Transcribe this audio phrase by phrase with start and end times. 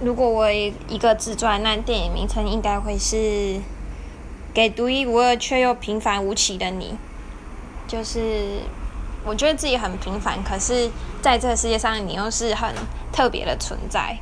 [0.00, 3.60] 如果我一个自传，那电影名称应该会是
[4.54, 6.96] 给独一无二却又平凡无奇的你，
[7.86, 8.60] 就是
[9.24, 10.90] 我觉得自己很平凡，可是
[11.20, 12.74] 在这个世界上你又是很
[13.12, 14.16] 特别的存在。